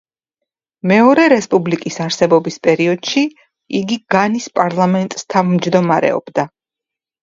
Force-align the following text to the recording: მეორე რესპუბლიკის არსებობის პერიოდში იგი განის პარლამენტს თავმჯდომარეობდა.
მეორე 0.91 1.25
რესპუბლიკის 1.33 1.99
არსებობის 2.07 2.59
პერიოდში 2.69 3.25
იგი 3.83 4.01
განის 4.17 4.53
პარლამენტს 4.59 5.33
თავმჯდომარეობდა. 5.39 6.53